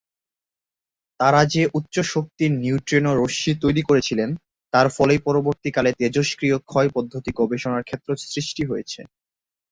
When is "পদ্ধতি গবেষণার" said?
6.95-7.87